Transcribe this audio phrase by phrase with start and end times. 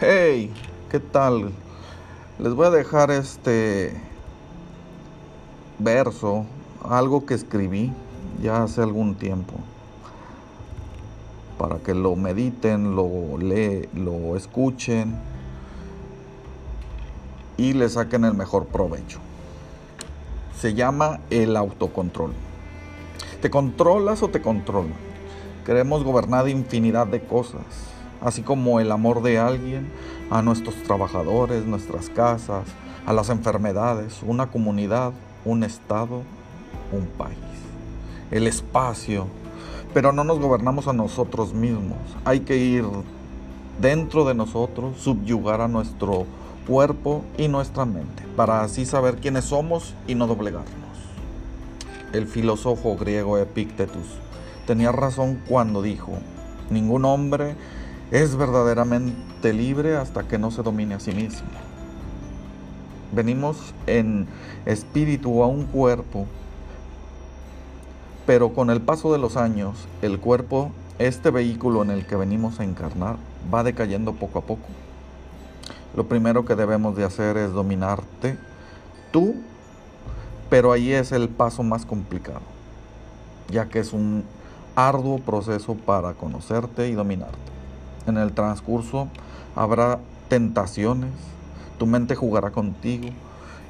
[0.00, 0.52] Hey,
[0.90, 1.52] ¿qué tal?
[2.40, 3.92] Les voy a dejar este
[5.78, 6.46] verso,
[6.82, 7.92] algo que escribí
[8.42, 9.54] ya hace algún tiempo,
[11.58, 15.16] para que lo mediten, lo le, lo escuchen
[17.56, 19.20] y le saquen el mejor provecho.
[20.58, 22.32] Se llama el autocontrol.
[23.40, 24.96] ¿Te controlas o te controlan?
[25.64, 27.93] Queremos gobernar infinidad de cosas
[28.24, 29.86] así como el amor de alguien
[30.30, 32.64] a nuestros trabajadores, nuestras casas,
[33.06, 35.12] a las enfermedades, una comunidad,
[35.44, 36.22] un estado,
[36.90, 37.38] un país,
[38.30, 39.26] el espacio.
[39.92, 41.98] Pero no nos gobernamos a nosotros mismos.
[42.24, 42.84] Hay que ir
[43.80, 46.26] dentro de nosotros, subyugar a nuestro
[46.66, 50.72] cuerpo y nuestra mente, para así saber quiénes somos y no doblegarnos.
[52.12, 54.06] El filósofo griego Epictetus
[54.66, 56.12] tenía razón cuando dijo,
[56.70, 57.54] ningún hombre
[58.10, 61.48] es verdaderamente libre hasta que no se domine a sí mismo.
[63.12, 64.26] Venimos en
[64.66, 66.26] espíritu a un cuerpo,
[68.26, 72.60] pero con el paso de los años, el cuerpo, este vehículo en el que venimos
[72.60, 73.16] a encarnar,
[73.52, 74.66] va decayendo poco a poco.
[75.96, 78.36] Lo primero que debemos de hacer es dominarte
[79.12, 79.36] tú,
[80.50, 82.42] pero ahí es el paso más complicado,
[83.48, 84.24] ya que es un
[84.74, 87.53] arduo proceso para conocerte y dominarte.
[88.06, 89.08] En el transcurso
[89.56, 89.98] habrá
[90.28, 91.10] tentaciones,
[91.78, 93.08] tu mente jugará contigo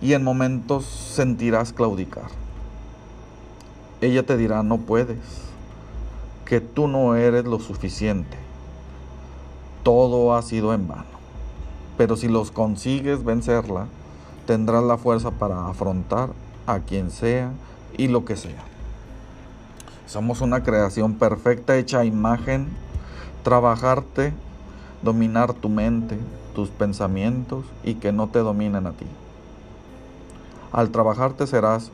[0.00, 2.28] y en momentos sentirás claudicar.
[4.00, 5.18] Ella te dirá, no puedes,
[6.44, 8.36] que tú no eres lo suficiente.
[9.82, 11.04] Todo ha sido en vano.
[11.98, 13.86] Pero si los consigues vencerla,
[14.46, 16.30] tendrás la fuerza para afrontar
[16.66, 17.52] a quien sea
[17.96, 18.62] y lo que sea.
[20.06, 22.68] Somos una creación perfecta hecha a imagen
[23.42, 24.32] trabajarte,
[25.02, 26.18] dominar tu mente,
[26.54, 29.06] tus pensamientos y que no te dominen a ti.
[30.72, 31.90] Al trabajarte serás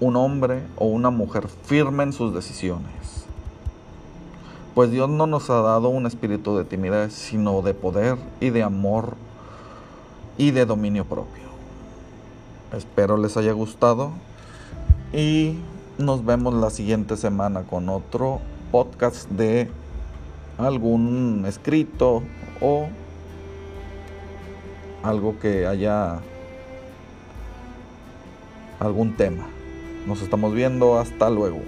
[0.00, 3.24] un hombre o una mujer firme en sus decisiones.
[4.74, 8.62] Pues Dios no nos ha dado un espíritu de timidez, sino de poder y de
[8.62, 9.14] amor
[10.36, 11.46] y de dominio propio.
[12.72, 14.10] Espero les haya gustado
[15.12, 15.58] y
[15.98, 19.70] nos vemos la siguiente semana con otro podcast de
[20.58, 22.22] algún escrito
[22.60, 22.88] o
[25.02, 26.20] algo que haya
[28.80, 29.46] algún tema.
[30.06, 31.60] Nos estamos viendo, hasta luego.